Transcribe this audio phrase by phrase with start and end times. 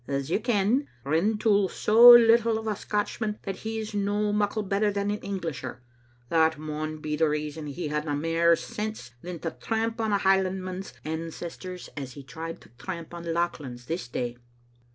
[0.07, 5.11] "As you ken, Rintoul's so little o' a Scotchman that he's no muckle better than
[5.11, 5.83] an Englisher.
[6.29, 10.95] That maun be the reason he hadna mair sense than to tramp on a Highlandman's
[11.05, 14.37] ancestors, as he tried to tramp on Lauchlan's this day."